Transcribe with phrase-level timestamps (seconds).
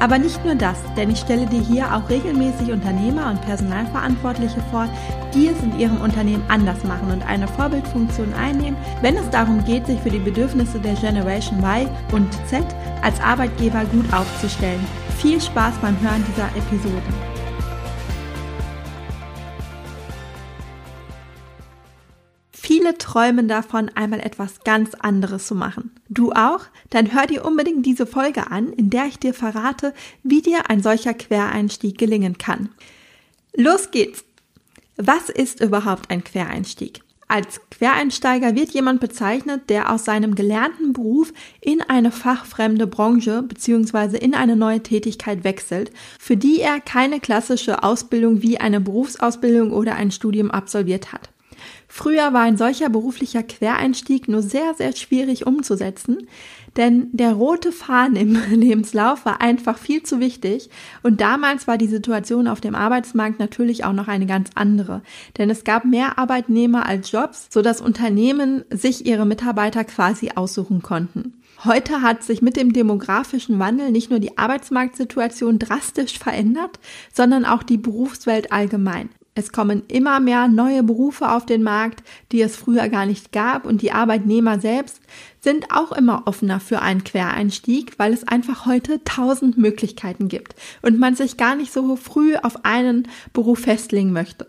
[0.00, 4.88] Aber nicht nur das, denn ich stelle dir hier auch regelmäßig Unternehmer und Personalverantwortliche vor,
[5.34, 9.86] die es in ihrem Unternehmen anders machen und eine Vorbildfunktion einnehmen, wenn es darum geht,
[9.86, 12.64] sich für die Bedürfnisse der Generation Y und Z
[13.02, 14.84] als Arbeitgeber gut aufzustellen.
[15.18, 17.02] Viel Spaß beim Hören dieser Episode.
[22.78, 25.90] Viele träumen davon, einmal etwas ganz anderes zu machen.
[26.08, 26.60] Du auch?
[26.90, 30.80] Dann hör dir unbedingt diese Folge an, in der ich dir verrate, wie dir ein
[30.80, 32.68] solcher Quereinstieg gelingen kann.
[33.56, 34.24] Los geht's!
[34.96, 37.00] Was ist überhaupt ein Quereinstieg?
[37.26, 44.18] Als Quereinsteiger wird jemand bezeichnet, der aus seinem gelernten Beruf in eine fachfremde Branche bzw.
[44.18, 49.96] in eine neue Tätigkeit wechselt, für die er keine klassische Ausbildung wie eine Berufsausbildung oder
[49.96, 51.30] ein Studium absolviert hat.
[51.88, 56.26] Früher war ein solcher beruflicher Quereinstieg nur sehr, sehr schwierig umzusetzen,
[56.76, 60.70] denn der rote Faden im Lebenslauf war einfach viel zu wichtig
[61.02, 65.02] und damals war die Situation auf dem Arbeitsmarkt natürlich auch noch eine ganz andere,
[65.38, 70.82] denn es gab mehr Arbeitnehmer als Jobs, so dass Unternehmen sich ihre Mitarbeiter quasi aussuchen
[70.82, 71.34] konnten.
[71.64, 76.78] Heute hat sich mit dem demografischen Wandel nicht nur die Arbeitsmarktsituation drastisch verändert,
[77.12, 79.10] sondern auch die Berufswelt allgemein.
[79.38, 83.66] Es kommen immer mehr neue Berufe auf den Markt, die es früher gar nicht gab
[83.66, 85.00] und die Arbeitnehmer selbst
[85.40, 90.98] sind auch immer offener für einen Quereinstieg, weil es einfach heute tausend Möglichkeiten gibt und
[90.98, 94.48] man sich gar nicht so früh auf einen Beruf festlegen möchte.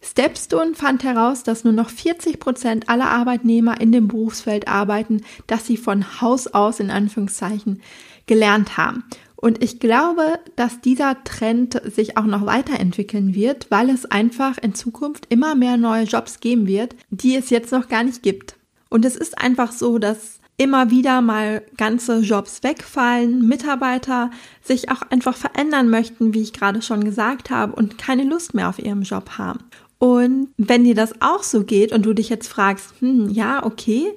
[0.00, 5.66] Stepstone fand heraus, dass nur noch 40 Prozent aller Arbeitnehmer in dem Berufsfeld arbeiten, das
[5.66, 7.82] sie von Haus aus in Anführungszeichen
[8.26, 9.02] gelernt haben.
[9.36, 14.74] Und ich glaube, dass dieser Trend sich auch noch weiterentwickeln wird, weil es einfach in
[14.74, 18.56] Zukunft immer mehr neue Jobs geben wird, die es jetzt noch gar nicht gibt.
[18.88, 24.30] Und es ist einfach so, dass immer wieder mal ganze Jobs wegfallen, Mitarbeiter
[24.62, 28.68] sich auch einfach verändern möchten, wie ich gerade schon gesagt habe, und keine Lust mehr
[28.68, 29.60] auf ihrem Job haben.
[29.98, 34.12] Und wenn dir das auch so geht und du dich jetzt fragst, hm, ja, okay,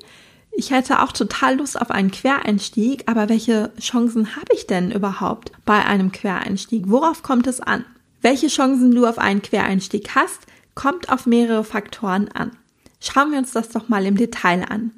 [0.57, 5.51] ich hätte auch total Lust auf einen Quereinstieg, aber welche Chancen habe ich denn überhaupt
[5.65, 6.85] bei einem Quereinstieg?
[6.87, 7.85] Worauf kommt es an?
[8.23, 12.57] Welche Chancen du auf einen Quereinstieg hast, kommt auf mehrere Faktoren an.
[12.99, 14.91] Schauen wir uns das doch mal im Detail an.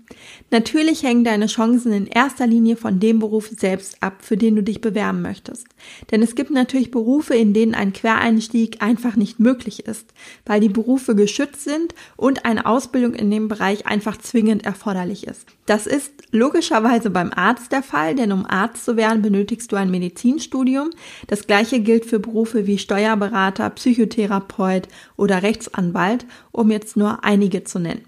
[0.52, 4.64] Natürlich hängen deine Chancen in erster Linie von dem Beruf selbst ab, für den du
[4.64, 5.68] dich bewerben möchtest.
[6.10, 10.14] Denn es gibt natürlich Berufe, in denen ein Quereinstieg einfach nicht möglich ist,
[10.46, 15.46] weil die Berufe geschützt sind und eine Ausbildung in dem Bereich einfach zwingend erforderlich ist.
[15.66, 19.92] Das ist logischerweise beim Arzt der Fall, denn um Arzt zu werden, benötigst du ein
[19.92, 20.90] Medizinstudium.
[21.28, 24.88] Das gleiche gilt für Berufe wie Steuerberater, Psychotherapeut
[25.18, 27.99] oder Rechtsanwalt, um jetzt nur einige zu nennen.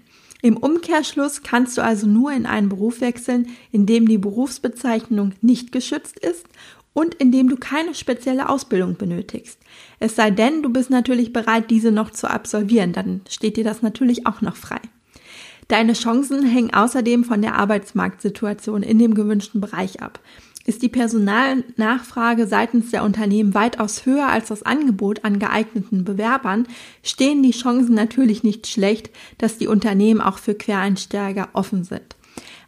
[0.42, 5.70] Im Umkehrschluss kannst du also nur in einen Beruf wechseln, in dem die Berufsbezeichnung nicht
[5.70, 6.44] geschützt ist
[6.92, 9.58] und in dem du keine spezielle Ausbildung benötigst.
[10.00, 13.82] Es sei denn, du bist natürlich bereit, diese noch zu absolvieren, dann steht dir das
[13.82, 14.80] natürlich auch noch frei.
[15.68, 20.18] Deine Chancen hängen außerdem von der Arbeitsmarktsituation in dem gewünschten Bereich ab.
[20.64, 26.68] Ist die Personalnachfrage seitens der Unternehmen weitaus höher als das Angebot an geeigneten Bewerbern,
[27.02, 32.16] stehen die Chancen natürlich nicht schlecht, dass die Unternehmen auch für Quereinsteiger offen sind.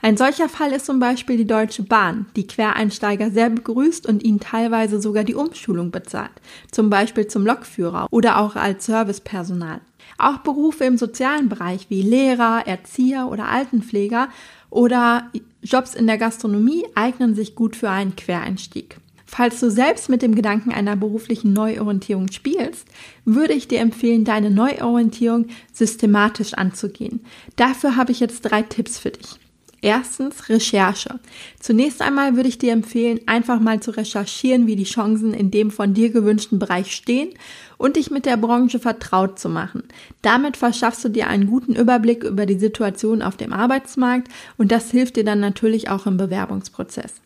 [0.03, 4.39] Ein solcher Fall ist zum Beispiel die Deutsche Bahn, die Quereinsteiger sehr begrüßt und ihnen
[4.39, 6.33] teilweise sogar die Umschulung bezahlt,
[6.71, 9.81] zum Beispiel zum Lokführer oder auch als Servicepersonal.
[10.19, 14.29] Auch Berufe im sozialen Bereich wie Lehrer, Erzieher oder Altenpfleger
[14.75, 15.31] oder
[15.63, 18.97] Jobs in der Gastronomie eignen sich gut für einen Quereinstieg.
[19.25, 22.87] Falls du selbst mit dem Gedanken einer beruflichen Neuorientierung spielst,
[23.25, 27.21] würde ich dir empfehlen, deine Neuorientierung systematisch anzugehen.
[27.57, 29.39] Dafür habe ich jetzt drei Tipps für dich.
[29.85, 31.21] Erstens Recherche.
[31.61, 35.71] Zunächst einmal würde ich dir empfehlen, einfach mal zu recherchieren, wie die Chancen in dem
[35.71, 37.35] von dir gewünschten Bereich stehen
[37.77, 39.83] und dich mit der Branche vertraut zu machen.
[40.23, 44.91] Damit verschaffst du dir einen guten Überblick über die Situation auf dem Arbeitsmarkt und das
[44.91, 47.17] hilft dir dann natürlich auch im Bewerbungsprozess.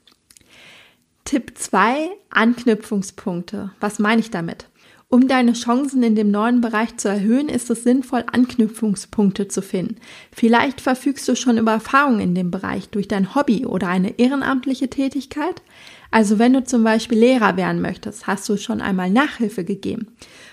[1.25, 3.70] Tipp 2, Anknüpfungspunkte.
[3.78, 4.66] Was meine ich damit?
[5.10, 9.96] Um deine Chancen in dem neuen Bereich zu erhöhen, ist es sinnvoll, Anknüpfungspunkte zu finden.
[10.31, 14.90] Vielleicht verfügst du schon über Erfahrung in dem Bereich durch dein Hobby oder eine ehrenamtliche
[14.90, 15.62] Tätigkeit.
[16.10, 20.08] Also wenn du zum Beispiel Lehrer werden möchtest, hast du schon einmal Nachhilfe gegeben.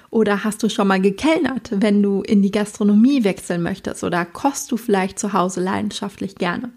[0.10, 4.06] Oder hast du schon mal gekellnert, wenn du in die Gastronomie wechseln möchtest?
[4.06, 6.72] Oder kochst du vielleicht zu Hause leidenschaftlich gerne?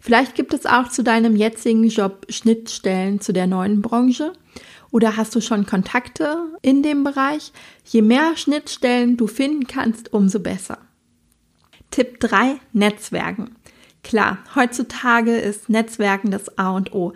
[0.00, 4.32] Vielleicht gibt es auch zu deinem jetzigen Job Schnittstellen zu der neuen Branche.
[4.90, 7.52] Oder hast du schon Kontakte in dem Bereich?
[7.84, 10.78] Je mehr Schnittstellen du finden kannst, umso besser.
[11.90, 13.56] Tipp 3, Netzwerken.
[14.02, 17.12] Klar, heutzutage ist Netzwerken das A und O.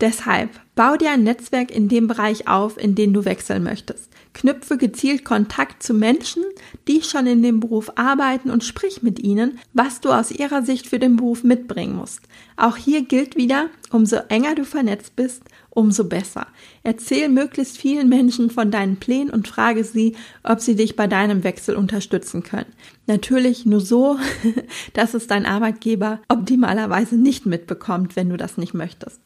[0.00, 4.10] Deshalb bau dir ein Netzwerk in dem Bereich auf, in den du wechseln möchtest.
[4.36, 6.44] Knüpfe gezielt Kontakt zu Menschen,
[6.88, 10.86] die schon in dem Beruf arbeiten und sprich mit ihnen, was du aus ihrer Sicht
[10.86, 12.20] für den Beruf mitbringen musst.
[12.58, 16.46] Auch hier gilt wieder, umso enger du vernetzt bist, umso besser.
[16.82, 21.42] Erzähl möglichst vielen Menschen von deinen Plänen und frage sie, ob sie dich bei deinem
[21.42, 22.74] Wechsel unterstützen können.
[23.06, 24.18] Natürlich nur so,
[24.92, 29.18] dass es dein Arbeitgeber optimalerweise nicht mitbekommt, wenn du das nicht möchtest.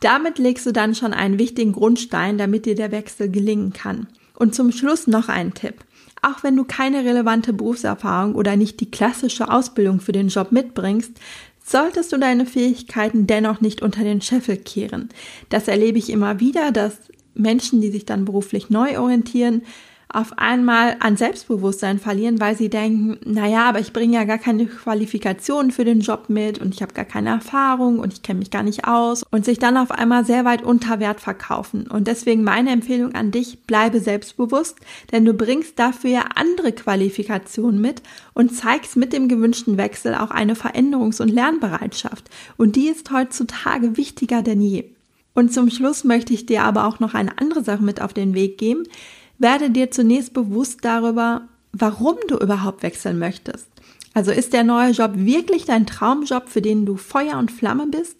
[0.00, 4.06] Damit legst du dann schon einen wichtigen Grundstein, damit dir der Wechsel gelingen kann.
[4.40, 5.84] Und zum Schluss noch ein Tipp.
[6.22, 11.12] Auch wenn du keine relevante Berufserfahrung oder nicht die klassische Ausbildung für den Job mitbringst,
[11.62, 15.10] solltest du deine Fähigkeiten dennoch nicht unter den Scheffel kehren.
[15.50, 16.96] Das erlebe ich immer wieder, dass
[17.34, 19.60] Menschen, die sich dann beruflich neu orientieren,
[20.12, 24.66] auf einmal an Selbstbewusstsein verlieren, weil sie denken, naja, aber ich bringe ja gar keine
[24.66, 28.50] Qualifikationen für den Job mit und ich habe gar keine Erfahrung und ich kenne mich
[28.50, 31.86] gar nicht aus und sich dann auf einmal sehr weit unter Wert verkaufen.
[31.86, 34.76] Und deswegen meine Empfehlung an dich, bleibe selbstbewusst,
[35.12, 38.02] denn du bringst dafür ja andere Qualifikationen mit
[38.34, 42.28] und zeigst mit dem gewünschten Wechsel auch eine Veränderungs- und Lernbereitschaft.
[42.56, 44.84] Und die ist heutzutage wichtiger denn je.
[45.34, 48.34] Und zum Schluss möchte ich dir aber auch noch eine andere Sache mit auf den
[48.34, 48.84] Weg geben,
[49.40, 53.66] werde dir zunächst bewusst darüber, warum du überhaupt wechseln möchtest.
[54.14, 58.16] Also ist der neue Job wirklich dein Traumjob, für den du Feuer und Flamme bist?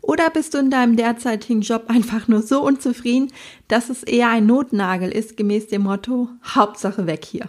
[0.00, 3.32] Oder bist du in deinem derzeitigen Job einfach nur so unzufrieden,
[3.68, 7.48] dass es eher ein Notnagel ist, gemäß dem Motto, Hauptsache weg hier?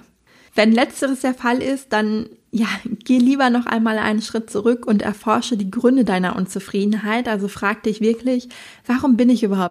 [0.54, 2.68] Wenn letzteres der Fall ist, dann ja,
[3.04, 7.28] geh lieber noch einmal einen Schritt zurück und erforsche die Gründe deiner Unzufriedenheit.
[7.28, 8.48] Also frag dich wirklich,
[8.86, 9.64] warum bin ich überhaupt